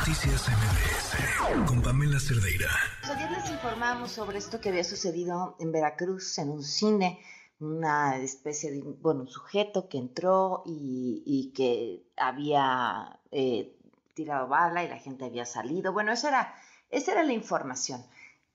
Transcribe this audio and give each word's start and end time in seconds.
Noticias 0.00 0.48
MBS 0.48 1.66
con 1.66 1.82
Pamela 1.82 2.18
Cerdeira. 2.18 2.70
Ayer 3.02 3.30
les 3.32 3.50
informamos 3.50 4.10
sobre 4.10 4.38
esto 4.38 4.58
que 4.58 4.70
había 4.70 4.82
sucedido 4.82 5.56
en 5.60 5.72
Veracruz, 5.72 6.38
en 6.38 6.48
un 6.48 6.62
cine, 6.62 7.20
una 7.58 8.16
especie 8.16 8.70
de, 8.70 8.80
bueno, 8.80 9.20
un 9.20 9.28
sujeto 9.28 9.90
que 9.90 9.98
entró 9.98 10.62
y, 10.64 11.52
que 11.54 12.06
había 12.16 13.20
eh, 13.30 13.76
tirado 14.14 14.48
bala 14.48 14.82
y 14.84 14.88
la 14.88 14.96
gente 14.96 15.26
había 15.26 15.44
salido. 15.44 15.92
Bueno, 15.92 16.12
esa 16.12 16.28
era, 16.28 16.54
esa 16.88 17.12
era 17.12 17.22
la 17.22 17.34
información. 17.34 18.02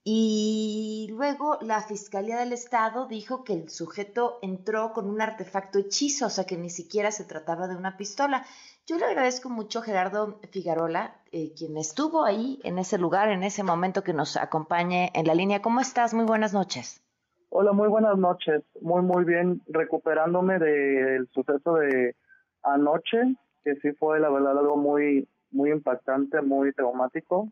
Y 0.04 1.08
luego 1.12 1.60
la 1.62 1.82
Fiscalía 1.82 2.38
del 2.38 2.54
Estado 2.54 3.08
dijo 3.08 3.44
que 3.44 3.54
el 3.54 3.70
sujeto 3.70 4.40
entró 4.42 4.94
con 4.94 5.08
un 5.10 5.22
artefacto 5.22 5.78
hechizo, 5.78 6.26
o 6.26 6.30
sea 6.30 6.46
que 6.46 6.58
ni 6.58 6.70
siquiera 6.70 7.12
se 7.12 7.24
trataba 7.24 7.68
de 7.68 7.76
una 7.76 7.98
pistola. 7.98 8.46
Yo 8.88 9.00
le 9.00 9.06
agradezco 9.06 9.50
mucho 9.50 9.80
a 9.80 9.82
Gerardo 9.82 10.40
Figarola, 10.52 11.16
eh, 11.32 11.54
quien 11.58 11.76
estuvo 11.76 12.24
ahí 12.24 12.60
en 12.64 12.78
ese 12.78 13.00
lugar, 13.00 13.30
en 13.30 13.42
ese 13.42 13.64
momento 13.64 14.04
que 14.04 14.14
nos 14.14 14.38
acompañe 14.38 15.10
en 15.16 15.26
la 15.26 15.34
línea. 15.34 15.64
¿Cómo 15.64 15.80
estás? 15.80 16.14
Muy 16.14 16.26
buenas 16.26 16.54
noches. 16.54 17.02
Hola, 17.50 17.72
muy 17.72 17.88
buenas 17.88 18.16
noches. 18.20 18.64
Muy, 18.82 19.02
muy 19.02 19.24
bien, 19.24 19.64
recuperándome 19.66 20.60
del 20.60 21.28
suceso 21.34 21.78
de 21.78 22.16
anoche, 22.62 23.36
que 23.64 23.76
sí 23.78 23.92
fue 23.94 24.20
la 24.20 24.30
verdad 24.30 24.60
algo 24.60 24.78
muy, 24.78 25.28
muy 25.50 25.72
impactante, 25.72 26.44
muy 26.44 26.72
traumático. 26.72 27.52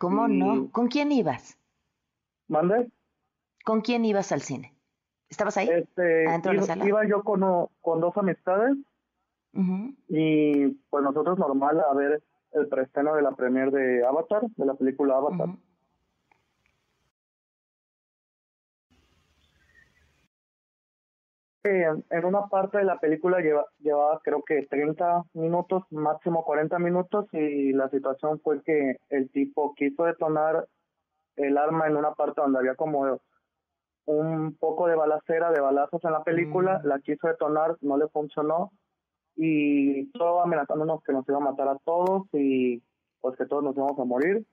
¿Cómo 0.00 0.26
no? 0.26 0.72
¿Con 0.72 0.88
quién 0.88 1.12
ibas? 1.12 1.56
¿Mande? 2.48 2.90
¿Con 3.64 3.80
quién 3.80 4.04
ibas 4.04 4.32
al 4.32 4.40
cine? 4.40 4.74
¿Estabas 5.28 5.56
ahí? 5.56 5.68
Este, 5.68 6.24
iba, 6.24 6.86
iba, 6.86 7.06
yo 7.06 7.22
con, 7.22 7.68
con 7.80 8.00
dos 8.00 8.16
amistades 8.16 8.76
y 10.08 10.68
pues 10.90 11.02
nosotros 11.02 11.38
normal 11.38 11.80
a 11.80 11.94
ver 11.94 12.22
el 12.52 12.68
preestreno 12.68 13.14
de 13.14 13.22
la 13.22 13.32
premier 13.32 13.70
de 13.70 14.06
Avatar, 14.06 14.42
de 14.56 14.66
la 14.66 14.74
película 14.74 15.16
Avatar. 15.16 15.48
en, 21.68 22.24
una 22.24 22.46
parte 22.46 22.78
de 22.78 22.84
la 22.84 22.98
película 22.98 23.40
lleva, 23.40 23.66
llevaba 23.78 24.20
creo 24.22 24.42
que 24.42 24.66
30 24.66 25.24
minutos, 25.34 25.84
máximo 25.90 26.44
40 26.44 26.78
minutos 26.78 27.26
y 27.32 27.72
la 27.72 27.88
situación 27.90 28.40
fue 28.40 28.62
que 28.62 28.96
el 29.10 29.30
tipo 29.30 29.74
quiso 29.74 30.04
detonar 30.04 30.66
el 31.36 31.56
arma 31.56 31.86
en 31.86 31.96
una 31.96 32.12
parte 32.12 32.40
donde 32.40 32.58
había 32.58 32.74
como 32.74 33.20
un 34.06 34.56
poco 34.56 34.88
de 34.88 34.96
balacera, 34.96 35.50
de 35.52 35.60
balazos 35.60 36.02
en 36.04 36.12
la 36.12 36.24
película, 36.24 36.80
la 36.84 36.98
quiso 37.00 37.28
detonar, 37.28 37.76
no 37.82 37.96
le 37.96 38.08
funcionó 38.08 38.72
y 39.40 40.10
todo 40.10 40.42
amenazándonos 40.42 41.00
que 41.04 41.12
nos 41.12 41.26
iba 41.28 41.36
a 41.36 41.40
matar 41.40 41.68
a 41.68 41.78
todos 41.84 42.26
y 42.32 42.82
pues 43.20 43.36
que 43.38 43.46
todos 43.46 43.62
nos 43.62 43.76
íbamos 43.76 43.96
a 44.00 44.04
morir. 44.04 44.44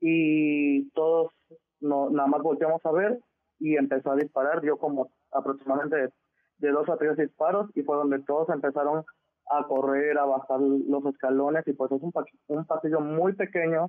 Y 0.00 0.88
todos 0.90 1.32
no, 1.80 2.10
nada 2.10 2.28
más 2.28 2.40
volteamos 2.40 2.80
a 2.86 2.92
ver 2.92 3.18
y 3.58 3.76
empezó 3.76 4.12
a 4.12 4.16
disparar, 4.16 4.60
dio 4.60 4.76
como 4.76 5.10
aproximadamente 5.32 6.10
de 6.58 6.70
dos 6.70 6.88
a 6.88 6.96
tres 6.96 7.16
disparos 7.16 7.68
y 7.74 7.82
fue 7.82 7.96
donde 7.96 8.20
todos 8.20 8.48
empezaron 8.50 9.04
a 9.50 9.64
correr, 9.64 10.16
a 10.16 10.26
bajar 10.26 10.60
los 10.60 11.04
escalones 11.06 11.66
y 11.66 11.72
pues 11.72 11.90
es 11.90 12.00
un, 12.00 12.12
un 12.46 12.64
pasillo 12.66 13.00
muy 13.00 13.32
pequeño. 13.32 13.88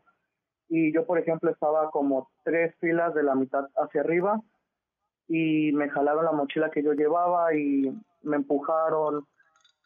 Y 0.70 0.92
yo 0.92 1.06
por 1.06 1.20
ejemplo 1.20 1.52
estaba 1.52 1.92
como 1.92 2.30
tres 2.44 2.74
filas 2.80 3.14
de 3.14 3.22
la 3.22 3.36
mitad 3.36 3.68
hacia 3.76 4.02
arriba 4.02 4.42
y 5.28 5.72
me 5.74 5.88
jalaron 5.92 6.26
la 6.26 6.32
mochila 6.32 6.72
que 6.72 6.82
yo 6.82 6.94
llevaba 6.94 7.54
y 7.54 7.96
me 8.24 8.38
empujaron, 8.38 9.28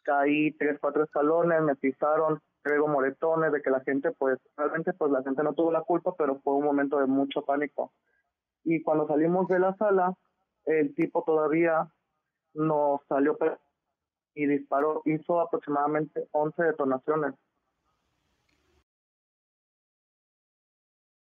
caí 0.02 0.52
tres, 0.52 0.78
cuatro 0.80 1.04
escalones, 1.04 1.62
me 1.62 1.76
pisaron, 1.76 2.40
traigo 2.62 2.88
moretones, 2.88 3.52
de 3.52 3.62
que 3.62 3.70
la 3.70 3.80
gente, 3.80 4.12
pues, 4.12 4.38
realmente, 4.56 4.92
pues 4.92 5.10
la 5.10 5.22
gente 5.22 5.42
no 5.42 5.54
tuvo 5.54 5.72
la 5.72 5.82
culpa, 5.82 6.14
pero 6.16 6.40
fue 6.40 6.54
un 6.54 6.64
momento 6.64 6.98
de 6.98 7.06
mucho 7.06 7.42
pánico. 7.42 7.92
Y 8.64 8.82
cuando 8.82 9.06
salimos 9.06 9.48
de 9.48 9.58
la 9.58 9.74
sala, 9.76 10.14
el 10.66 10.94
tipo 10.94 11.24
todavía 11.24 11.88
nos 12.54 13.00
salió 13.08 13.36
y 14.34 14.46
disparó, 14.46 15.02
hizo 15.04 15.40
aproximadamente 15.40 16.28
11 16.32 16.62
detonaciones. 16.62 17.34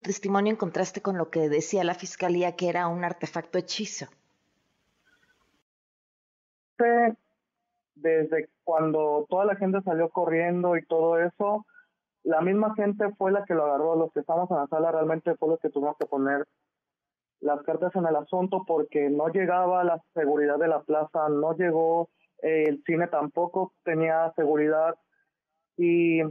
Testimonio 0.02 0.52
en 0.52 0.58
contraste 0.58 1.02
con 1.02 1.18
lo 1.18 1.32
que 1.32 1.50
decía 1.50 1.84
la 1.84 1.96
fiscalía 1.96 2.56
que 2.56 2.70
era 2.70 2.88
un 2.88 3.04
artefacto 3.04 3.58
hechizo. 3.58 4.08
Desde 7.96 8.50
cuando 8.64 9.26
toda 9.30 9.46
la 9.46 9.56
gente 9.56 9.82
salió 9.82 10.10
corriendo 10.10 10.78
y 10.78 10.86
todo 10.86 11.20
eso, 11.20 11.66
la 12.24 12.42
misma 12.42 12.74
gente 12.76 13.14
fue 13.18 13.32
la 13.32 13.46
que 13.46 13.54
lo 13.54 13.66
agarró. 13.66 13.96
Los 13.96 14.12
que 14.12 14.20
estamos 14.20 14.50
en 14.52 14.58
la 14.58 14.68
sala 14.68 14.92
realmente 14.92 15.36
fue 15.36 15.50
los 15.50 15.60
que 15.60 15.70
tuvimos 15.70 15.96
que 15.98 16.06
poner 16.06 16.46
las 17.42 17.62
cartas 17.64 17.96
en 17.96 18.06
el 18.06 18.16
asunto 18.16 18.64
porque 18.66 19.10
no 19.10 19.28
llegaba 19.30 19.84
la 19.84 20.02
seguridad 20.14 20.58
de 20.58 20.68
la 20.68 20.82
plaza, 20.82 21.30
no 21.30 21.54
llegó, 21.54 22.10
eh, 22.42 22.64
el 22.68 22.82
cine 22.86 23.08
tampoco 23.08 23.74
tenía 23.84 24.32
seguridad 24.36 24.96
y 25.78 26.22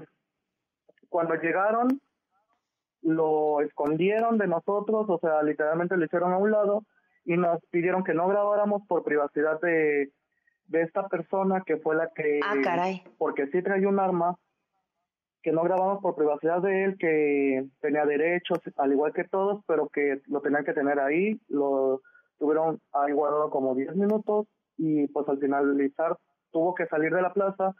cuando 1.08 1.34
llegaron 1.36 2.00
lo 3.02 3.60
escondieron 3.60 4.38
de 4.38 4.48
nosotros, 4.48 5.06
o 5.08 5.18
sea, 5.18 5.42
literalmente 5.42 5.96
lo 5.96 6.04
hicieron 6.04 6.32
a 6.32 6.38
un 6.38 6.50
lado 6.50 6.84
y 7.24 7.36
nos 7.36 7.64
pidieron 7.66 8.02
que 8.02 8.14
no 8.14 8.26
grabáramos 8.26 8.82
por 8.88 9.04
privacidad 9.04 9.60
de 9.60 10.10
de 10.66 10.82
esta 10.82 11.08
persona 11.08 11.62
que 11.64 11.76
fue 11.76 11.96
la 11.96 12.10
que... 12.14 12.40
Ah, 12.44 12.56
caray. 12.62 13.02
Porque 13.18 13.46
sí 13.48 13.62
traía 13.62 13.88
un 13.88 14.00
arma, 14.00 14.36
que 15.42 15.52
no 15.52 15.62
grabamos 15.62 16.00
por 16.00 16.16
privacidad 16.16 16.62
de 16.62 16.84
él, 16.84 16.96
que 16.98 17.66
tenía 17.80 18.06
derechos, 18.06 18.58
al 18.76 18.92
igual 18.92 19.12
que 19.12 19.24
todos, 19.24 19.62
pero 19.66 19.88
que 19.88 20.22
lo 20.26 20.40
tenían 20.40 20.64
que 20.64 20.72
tener 20.72 20.98
ahí, 20.98 21.38
lo 21.48 22.00
tuvieron 22.38 22.80
ahí 22.92 23.12
guardado 23.12 23.50
como 23.50 23.74
10 23.74 23.94
minutos 23.96 24.46
y 24.76 25.06
pues 25.08 25.28
al 25.28 25.38
finalizar 25.38 26.16
tuvo 26.50 26.74
que 26.74 26.86
salir 26.86 27.14
de 27.14 27.22
la 27.22 27.32
plaza 27.32 27.74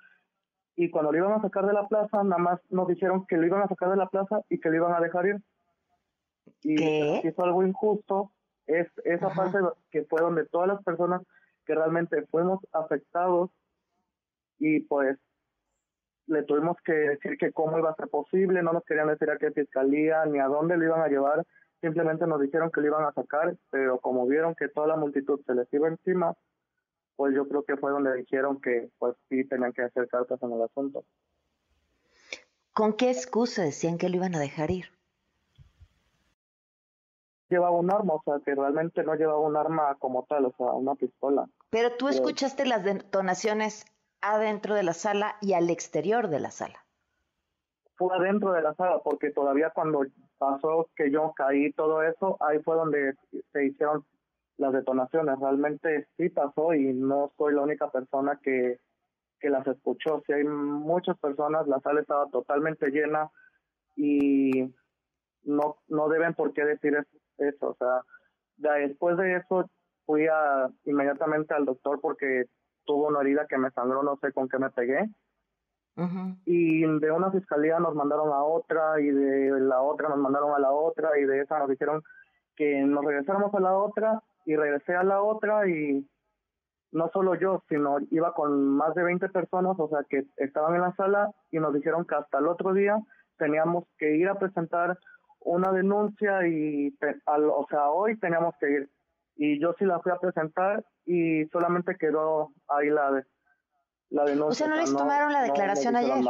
y 0.77 0.91
cuando 0.91 1.13
lo 1.13 1.19
iban 1.19 1.33
a 1.33 1.41
sacar 1.41 1.67
de 1.67 1.73
la 1.73 1.87
plaza, 1.87 2.23
nada 2.25 2.39
más 2.39 2.61
nos 2.71 2.89
dijeron 2.89 3.25
que 3.27 3.37
lo 3.37 3.47
iban 3.47 3.63
a 3.63 3.69
sacar 3.69 3.91
de 3.91 3.97
la 3.97 4.09
plaza 4.09 4.43
y 4.49 4.59
que 4.59 4.69
lo 4.71 4.77
iban 4.77 4.93
a 4.93 5.01
dejar 5.01 5.27
ir. 5.27 5.37
Y 6.63 6.77
¿Qué? 6.77 7.21
hizo 7.25 7.45
algo 7.45 7.63
injusto. 7.63 8.33
Es 8.67 8.89
esa 9.05 9.29
parte 9.29 9.59
que 9.91 10.05
fue 10.05 10.21
donde 10.21 10.47
todas 10.47 10.69
las 10.69 10.83
personas 10.83 11.23
que 11.65 11.75
realmente 11.75 12.27
fuimos 12.27 12.61
afectados 12.73 13.51
y 14.59 14.81
pues 14.81 15.19
le 16.27 16.43
tuvimos 16.43 16.77
que 16.85 16.93
decir 16.93 17.37
que 17.39 17.53
cómo 17.53 17.79
iba 17.79 17.91
a 17.91 17.97
ser 17.97 18.09
posible, 18.09 18.63
no 18.63 18.73
nos 18.73 18.85
querían 18.85 19.09
decir 19.09 19.31
a 19.31 19.39
qué 19.39 19.51
fiscalía 19.51 20.25
ni 20.27 20.39
a 20.39 20.47
dónde 20.47 20.77
lo 20.77 20.85
iban 20.85 21.03
a 21.03 21.09
llevar, 21.09 21.45
simplemente 21.81 22.27
nos 22.27 22.41
dijeron 22.41 22.71
que 22.71 22.81
lo 22.81 22.87
iban 22.89 23.05
a 23.05 23.13
sacar, 23.13 23.57
pero 23.71 23.99
como 23.99 24.27
vieron 24.27 24.55
que 24.55 24.69
toda 24.69 24.87
la 24.87 24.97
multitud 24.97 25.41
se 25.45 25.55
les 25.55 25.71
iba 25.73 25.89
encima, 25.89 26.35
pues 27.17 27.35
yo 27.35 27.47
creo 27.47 27.65
que 27.65 27.77
fue 27.77 27.91
donde 27.91 28.15
dijeron 28.15 28.61
que 28.61 28.91
pues 28.99 29.15
sí 29.29 29.45
tenían 29.45 29.73
que 29.73 29.83
hacer 29.83 30.09
cartas 30.09 30.43
en 30.43 30.53
el 30.53 30.63
asunto. 30.63 31.05
¿Con 32.73 32.95
qué 32.95 33.11
excusa 33.11 33.63
decían 33.63 33.99
que 33.99 34.09
lo 34.09 34.17
iban 34.17 34.35
a 34.35 34.41
dejar 34.41 34.71
ir? 34.71 34.87
Llevaba 37.55 37.79
un 37.79 37.91
arma, 37.91 38.15
o 38.15 38.23
sea, 38.25 38.41
que 38.45 38.55
realmente 38.55 39.05
no 39.05 39.15
llevaba 39.15 39.39
un 39.39 39.57
arma 39.57 39.97
como 40.01 40.25
tal, 40.25 40.47
o 40.47 40.55
sea, 40.57 40.73
una 40.73 40.95
pistola. 40.97 41.49
Pero 41.71 41.97
tú 41.97 42.09
escuchaste 42.09 42.67
las 42.67 42.85
detonaciones 42.85 43.85
adentro 44.21 44.75
de 44.75 44.83
la 44.83 44.93
sala 44.93 45.37
y 45.41 45.53
al 45.53 45.71
exterior 45.71 46.29
de 46.29 46.41
la 46.41 46.51
sala. 46.51 46.85
Fue 47.97 48.15
adentro 48.17 48.53
de 48.53 48.63
la 48.63 48.75
sala, 48.75 48.99
porque 49.05 49.31
todavía 49.31 49.71
cuando 49.71 50.05
pasó 50.39 50.89
que 50.97 51.13
yo 51.13 51.33
caí 51.37 51.73
todo 51.73 52.03
eso, 52.03 52.37
ahí 52.41 52.59
fue 52.61 52.75
donde 52.75 53.15
se 53.53 53.67
hicieron 53.67 54.05
las 54.57 54.73
detonaciones. 54.73 55.39
Realmente 55.39 56.09
sí 56.17 56.29
pasó 56.29 56.75
y 56.75 56.93
no 56.93 57.33
soy 57.39 57.55
la 57.55 57.63
única 57.63 57.89
persona 57.91 58.41
que, 58.43 58.81
que 59.39 59.49
las 59.49 59.65
escuchó. 59.69 60.23
Si 60.27 60.33
hay 60.33 60.43
muchas 60.43 61.17
personas, 61.19 61.69
la 61.69 61.79
sala 61.81 62.01
estaba 62.01 62.27
totalmente 62.31 62.91
llena 62.91 63.31
y 63.95 64.75
no, 65.45 65.77
no 65.87 66.09
deben 66.09 66.35
por 66.35 66.53
qué 66.53 66.65
decir 66.65 66.97
eso. 67.39 67.71
O 67.71 67.77
sea, 67.77 68.03
después 68.57 69.17
de 69.17 69.37
eso 69.37 69.71
fui 70.07 70.27
a, 70.27 70.69
inmediatamente 70.85 71.55
al 71.55 71.65
doctor 71.65 72.01
porque 72.01 72.45
tuvo 72.85 73.09
una 73.09 73.21
herida 73.21 73.47
que 73.49 73.59
me 73.59 73.71
sangró, 73.71 74.03
no 74.03 74.17
sé 74.21 74.33
con 74.33 74.49
qué 74.49 74.59
me 74.59 74.71
pegué. 74.71 75.09
Y 76.45 76.81
de 76.81 77.11
una 77.13 77.31
fiscalía 77.31 77.79
nos 77.79 77.95
mandaron 77.95 78.33
a 78.33 78.43
otra 78.43 79.01
y 79.01 79.07
de 79.07 79.61
la 79.61 79.81
otra 79.81 80.09
nos 80.09 80.19
mandaron 80.19 80.53
a 80.53 80.59
la 80.59 80.73
otra 80.73 81.17
y 81.19 81.25
de 81.25 81.41
esa 81.41 81.61
nos 81.61 81.69
dijeron 81.69 82.03
que 82.57 82.83
nos 82.83 83.05
regresáramos 83.05 83.55
a 83.55 83.61
la 83.61 83.77
otra 83.77 84.21
y 84.45 84.57
regresé 84.57 84.95
a 84.95 85.05
la 85.05 85.23
otra 85.23 85.69
y 85.69 86.05
no 86.91 87.11
solo 87.13 87.35
yo, 87.35 87.63
sino 87.69 87.99
iba 88.11 88.33
con 88.35 88.69
más 88.77 88.95
de 88.95 89.03
20 89.03 89.29
personas, 89.29 89.77
o 89.79 89.89
sea, 89.89 90.01
que 90.09 90.25
estaban 90.37 90.75
en 90.75 90.83
la 90.83 90.95
sala 90.95 91.31
y 91.51 91.59
nos 91.59 91.75
dijeron 91.75 92.05
que 92.05 92.15
hasta 92.15 92.39
el 92.39 92.47
otro 92.47 92.73
día 92.73 92.97
teníamos 93.37 93.85
que 93.99 94.17
ir 94.17 94.29
a 94.29 94.39
presentar 94.39 94.99
una 95.45 95.73
denuncia 95.73 96.47
y, 96.47 96.97
al, 97.27 97.45
o 97.45 97.67
sea, 97.69 97.91
hoy 97.91 98.19
teníamos 98.19 98.55
que 98.59 98.71
ir. 98.71 98.91
Y 99.37 99.61
yo 99.61 99.75
sí 99.79 99.85
la 99.85 100.01
fui 100.01 100.13
a 100.13 100.19
presentar 100.19 100.85
y 101.05 101.45
solamente 101.47 101.97
quedó 101.97 102.53
ahí 102.69 102.89
la, 102.89 103.25
la 104.11 104.25
denuncia. 104.25 104.67
O 104.67 104.69
sea, 104.69 104.69
¿no 104.69 104.77
les 104.77 104.95
tomaron 104.95 105.33
la 105.33 105.43
declaración 105.43 105.97
ayer? 105.97 106.25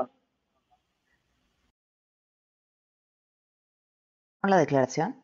la 4.42 4.58
declaración? 4.58 5.22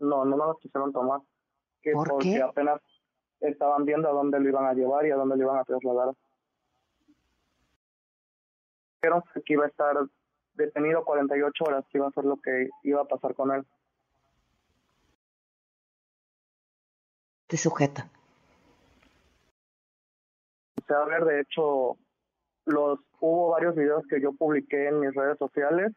No, 0.00 0.24
no 0.24 0.36
nos 0.36 0.58
quisieron 0.58 0.92
tomar. 0.92 1.20
Que 1.82 1.92
porque 1.92 2.42
apenas 2.42 2.80
estaban 3.40 3.84
viendo 3.84 4.08
a 4.08 4.12
dónde 4.12 4.40
lo 4.40 4.48
iban 4.48 4.66
a 4.66 4.74
llevar 4.74 5.06
y 5.06 5.10
a 5.10 5.16
dónde 5.16 5.36
lo 5.36 5.44
iban 5.44 5.58
a 5.58 5.64
trasladar. 5.64 6.14
Dijeron 9.00 9.22
que 9.44 9.52
iba 9.52 9.64
a 9.66 9.68
estar 9.68 9.96
detenido 10.56 11.04
48 11.04 11.64
horas, 11.64 11.84
que 11.90 11.98
iba 11.98 12.08
a 12.08 12.12
ser 12.12 12.24
lo 12.24 12.36
que 12.36 12.68
iba 12.82 13.02
a 13.02 13.06
pasar 13.06 13.34
con 13.34 13.52
él. 13.52 13.64
¿Te 17.46 17.56
sujeta? 17.56 18.08
O 20.82 20.84
sea, 20.86 20.98
a 20.98 21.04
ver, 21.04 21.24
de 21.24 21.40
hecho, 21.40 21.96
los 22.64 22.98
hubo 23.20 23.50
varios 23.50 23.74
videos 23.76 24.04
que 24.08 24.20
yo 24.20 24.32
publiqué 24.32 24.88
en 24.88 25.00
mis 25.00 25.14
redes 25.14 25.38
sociales, 25.38 25.92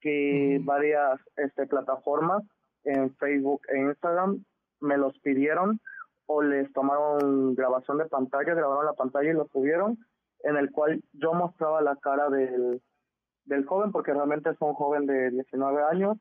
que 0.00 0.60
varias 0.62 1.20
este, 1.36 1.66
plataformas 1.66 2.42
en 2.84 3.14
Facebook 3.16 3.62
e 3.68 3.78
Instagram 3.78 4.44
me 4.80 4.96
los 4.96 5.18
pidieron 5.20 5.80
o 6.26 6.42
les 6.42 6.72
tomaron 6.72 7.54
grabación 7.54 7.98
de 7.98 8.06
pantalla, 8.06 8.54
grabaron 8.54 8.86
la 8.86 8.94
pantalla 8.94 9.30
y 9.30 9.34
lo 9.34 9.46
subieron, 9.48 9.98
en 10.42 10.56
el 10.56 10.70
cual 10.70 11.02
yo 11.12 11.34
mostraba 11.34 11.82
la 11.82 11.96
cara 11.96 12.30
del, 12.30 12.80
del 13.50 13.66
joven, 13.66 13.92
porque 13.92 14.14
realmente 14.14 14.50
es 14.50 14.56
un 14.60 14.74
joven 14.74 15.06
de 15.06 15.30
19 15.30 15.82
años, 15.82 16.16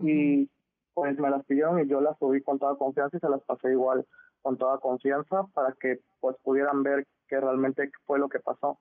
y 0.00 0.50
pues 0.94 1.18
me 1.18 1.30
las 1.30 1.44
pidieron 1.44 1.78
y 1.78 1.86
yo 1.86 2.00
las 2.00 2.18
subí 2.18 2.42
con 2.42 2.58
toda 2.58 2.76
confianza 2.76 3.16
y 3.16 3.20
se 3.20 3.28
las 3.28 3.42
pasé 3.42 3.70
igual 3.70 4.06
con 4.42 4.56
toda 4.56 4.78
confianza 4.78 5.44
para 5.54 5.72
que 5.72 6.00
pues 6.20 6.36
pudieran 6.42 6.82
ver 6.82 7.06
que 7.28 7.38
realmente 7.38 7.90
fue 8.06 8.18
lo 8.18 8.28
que 8.28 8.40
pasó. 8.40 8.78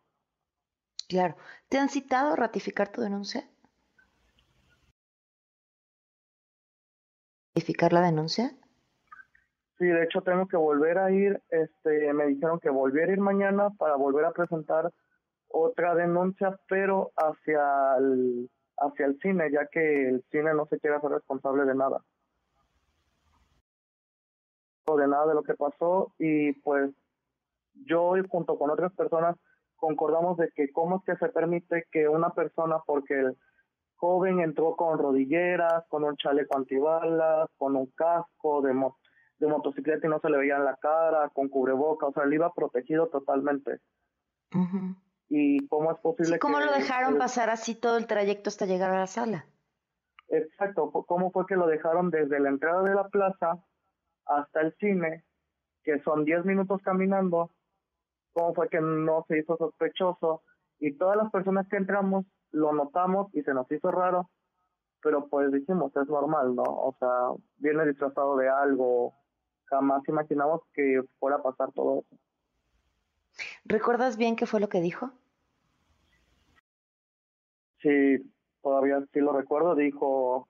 Claro. 1.07 1.35
¿Te 1.67 1.77
han 1.77 1.89
citado 1.89 2.33
a 2.33 2.35
ratificar 2.35 2.89
tu 2.89 3.01
denuncia? 3.01 3.47
¿Ratificar 7.55 7.93
la 7.93 8.01
denuncia? 8.01 8.51
Sí, 9.77 9.85
de 9.85 10.03
hecho 10.03 10.21
tengo 10.21 10.47
que 10.47 10.57
volver 10.57 10.97
a 10.97 11.11
ir, 11.11 11.41
este, 11.49 12.13
me 12.13 12.27
dijeron 12.27 12.59
que 12.59 12.69
volviera 12.69 13.09
a 13.09 13.13
ir 13.13 13.19
mañana 13.19 13.69
para 13.77 13.95
volver 13.95 14.25
a 14.25 14.31
presentar 14.31 14.91
otra 15.49 15.95
denuncia, 15.95 16.59
pero 16.67 17.11
hacia 17.15 17.97
el, 17.97 18.49
hacia 18.77 19.05
el 19.05 19.19
cine, 19.19 19.51
ya 19.51 19.67
que 19.67 20.09
el 20.09 20.23
cine 20.31 20.53
no 20.53 20.65
se 20.67 20.79
quiere 20.79 20.95
hacer 20.95 21.11
responsable 21.11 21.65
de 21.65 21.75
nada. 21.75 22.01
De 24.87 25.07
nada 25.07 25.27
de 25.27 25.35
lo 25.35 25.43
que 25.43 25.53
pasó 25.53 26.13
y 26.17 26.53
pues 26.61 26.91
yo 27.85 28.13
junto 28.27 28.57
con 28.57 28.71
otras 28.71 28.91
personas 28.93 29.35
concordamos 29.75 30.37
de 30.37 30.49
que 30.55 30.71
cómo 30.71 30.97
es 30.97 31.03
que 31.05 31.15
se 31.23 31.31
permite 31.31 31.85
que 31.91 32.07
una 32.07 32.31
persona, 32.31 32.79
porque 32.87 33.13
el 33.13 33.37
joven 33.97 34.39
entró 34.39 34.75
con 34.75 34.97
rodilleras, 34.97 35.85
con 35.89 36.03
un 36.03 36.17
chaleco 36.17 36.57
antibalas, 36.57 37.49
con 37.57 37.75
un 37.75 37.85
casco 37.95 38.61
de 38.63 38.73
moto 38.73 38.97
de 39.39 39.47
motocicleta 39.47 40.05
y 40.05 40.09
no 40.09 40.19
se 40.19 40.29
le 40.29 40.37
veía 40.37 40.57
en 40.57 40.65
la 40.65 40.75
cara, 40.75 41.29
con 41.29 41.47
cubreboca, 41.47 42.07
o 42.07 42.13
sea, 42.13 42.23
él 42.23 42.33
iba 42.33 42.53
protegido 42.53 43.07
totalmente. 43.07 43.79
¿Y 45.29 45.67
cómo 45.67 45.91
es 45.91 45.99
posible 45.99 46.39
¿Cómo 46.39 46.59
lo 46.59 46.71
dejaron 46.71 47.17
pasar 47.17 47.51
así 47.51 47.75
todo 47.75 47.97
el 47.97 48.07
trayecto 48.07 48.49
hasta 48.49 48.65
llegar 48.65 48.91
a 48.91 48.99
la 48.99 49.07
sala? 49.07 49.45
Exacto, 50.27 50.91
¿cómo 50.91 51.31
fue 51.31 51.45
que 51.47 51.55
lo 51.55 51.67
dejaron 51.67 52.09
desde 52.09 52.39
la 52.39 52.49
entrada 52.49 52.83
de 52.83 52.93
la 52.93 53.07
plaza 53.07 53.63
hasta 54.25 54.61
el 54.61 54.75
cine, 54.77 55.23
que 55.83 55.99
son 55.99 56.25
10 56.25 56.45
minutos 56.45 56.81
caminando? 56.83 57.51
¿Cómo 58.33 58.53
fue 58.53 58.69
que 58.69 58.81
no 58.81 59.25
se 59.27 59.39
hizo 59.39 59.57
sospechoso? 59.57 60.43
Y 60.79 60.97
todas 60.97 61.17
las 61.17 61.31
personas 61.31 61.67
que 61.67 61.77
entramos 61.77 62.25
lo 62.51 62.73
notamos 62.73 63.33
y 63.33 63.41
se 63.43 63.53
nos 63.53 63.71
hizo 63.71 63.91
raro, 63.91 64.29
pero 65.01 65.27
pues 65.29 65.51
dijimos, 65.51 65.95
es 65.95 66.07
normal, 66.07 66.55
¿no? 66.55 66.63
O 66.63 66.95
sea, 66.99 67.31
viene 67.57 67.85
disfrazado 67.85 68.37
de 68.37 68.49
algo, 68.49 69.13
jamás 69.65 70.07
imaginamos 70.07 70.61
que 70.73 71.01
fuera 71.19 71.37
a 71.37 71.43
pasar 71.43 71.71
todo 71.73 71.99
eso. 72.01 72.17
¿Recuerdas 73.69 74.17
bien 74.17 74.35
qué 74.35 74.47
fue 74.47 74.59
lo 74.59 74.67
que 74.67 74.81
dijo? 74.81 75.11
Sí, 77.83 78.17
todavía 78.63 78.99
sí 79.13 79.19
lo 79.19 79.31
recuerdo. 79.31 79.75
Dijo, 79.75 80.49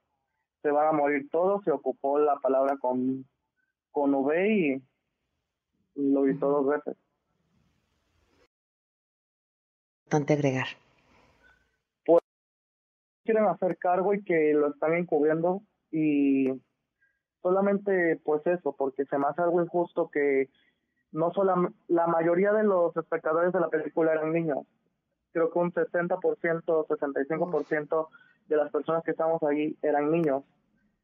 se 0.62 0.72
van 0.72 0.88
a 0.88 0.92
morir 0.94 1.30
todos. 1.30 1.62
Se 1.66 1.72
ocupó 1.72 2.18
la 2.18 2.38
palabra 2.38 2.78
con, 2.78 3.28
con 3.92 4.16
V 4.16 4.56
y 4.56 4.82
lo 5.96 6.30
hizo 6.30 6.48
dos 6.48 6.66
veces. 6.66 6.96
Importante 10.06 10.34
agregar. 10.34 10.68
Pues 12.06 12.24
quieren 13.26 13.48
hacer 13.48 13.78
cargo 13.78 14.14
y 14.14 14.24
que 14.24 14.54
lo 14.54 14.70
están 14.70 14.94
encubriendo 14.94 15.62
y 15.92 16.54
solamente 17.42 18.16
pues 18.24 18.48
eso, 18.48 18.74
porque 18.78 19.04
se 19.06 19.18
me 19.18 19.28
hace 19.28 19.42
algo 19.42 19.62
injusto 19.62 20.10
que 20.10 20.50
no 21.12 21.32
solo 21.32 21.72
la 21.88 22.08
mayoría 22.08 22.54
de 22.54 22.64
los 22.64 22.96
espectadores 22.96 23.54
de 23.54 23.60
la 23.60 23.70
película 23.70 24.14
eran 24.14 24.32
niños. 24.32 24.66
Creo 25.32 25.52
que 25.52 25.60
un 25.60 25.72
60%, 25.72 26.20
65% 26.20 28.08
de 28.48 28.58
las 28.58 28.72
personas 28.72 29.04
que 29.04 29.12
estamos 29.12 29.42
ahí 29.44 29.78
eran 29.82 30.12
niños, 30.12 30.44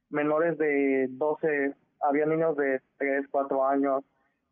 menores 0.10 0.58
de 0.58 1.08
12, 1.12 1.76
había 2.02 2.26
niños 2.26 2.56
de 2.58 2.82
3, 2.98 3.28
4 3.30 3.66
años. 3.66 4.04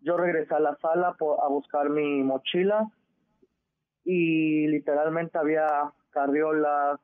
Yo 0.01 0.17
regresé 0.17 0.53
a 0.53 0.59
la 0.59 0.75
sala 0.77 1.15
a 1.17 1.47
buscar 1.47 1.89
mi 1.89 2.23
mochila 2.23 2.87
y 4.03 4.67
literalmente 4.67 5.37
había 5.37 5.91
carriolas, 6.11 6.99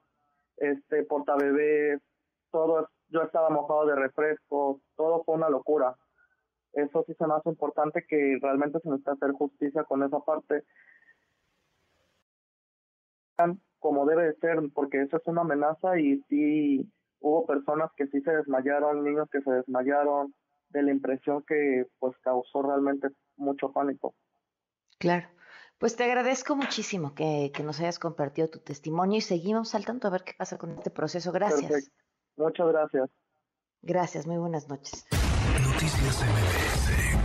este 0.58 1.04
portabebés, 1.04 2.02
todo 2.52 2.90
yo 3.10 3.24
estaba 3.24 3.50
mojado 3.50 3.88
de 3.88 3.96
refresco, 3.96 4.82
todo 4.96 5.24
fue 5.24 5.36
una 5.36 5.50
locura. 5.50 5.96
Eso 6.74 7.04
sí 7.08 7.14
se 7.16 7.28
me 7.28 7.34
hace 7.34 7.50
importante 7.50 8.06
que 8.08 8.38
realmente 8.42 8.80
se 8.80 8.90
necesita 8.90 9.14
hacer 9.14 9.32
justicia 9.32 9.84
con 9.84 10.04
esa 10.04 10.20
parte 10.20 10.64
como 13.80 14.06
debe 14.06 14.28
de 14.28 14.36
ser, 14.36 14.60
porque 14.74 15.02
eso 15.02 15.18
es 15.18 15.24
una 15.26 15.42
amenaza 15.42 15.98
y 16.00 16.22
sí 16.30 16.92
hubo 17.22 17.46
personas 17.46 17.92
que 17.96 18.08
sí 18.08 18.22
se 18.22 18.32
desmayaron, 18.32 19.04
niños 19.04 19.30
que 19.32 19.42
se 19.42 19.52
desmayaron, 19.52 20.34
de 20.70 20.84
la 20.84 20.92
impresión 20.92 21.44
que 21.48 21.88
pues 22.00 22.16
causó 22.22 22.62
realmente 22.62 23.10
mucho 23.38 23.72
pánico. 23.72 24.14
Claro. 25.00 25.28
Pues 25.80 25.96
te 25.96 26.04
agradezco 26.04 26.58
muchísimo 26.58 27.16
que, 27.16 27.52
que 27.54 27.64
nos 27.64 27.80
hayas 27.80 28.00
compartido 28.00 28.50
tu 28.50 28.60
testimonio 28.60 29.18
y 29.18 29.22
seguimos 29.22 29.74
al 29.76 29.86
tanto 29.86 30.08
a 30.08 30.12
ver 30.12 30.24
qué 30.26 30.34
pasa 30.38 30.58
con 30.58 30.72
este 30.72 30.92
proceso. 30.92 31.32
Gracias. 31.32 31.90
Muchas 32.36 32.68
gracias. 32.68 33.10
Gracias, 33.82 34.28
muy 34.28 34.38
buenas 34.38 34.68
noches. 34.68 35.08
Noticias 35.82 36.20
MBS 36.20 37.19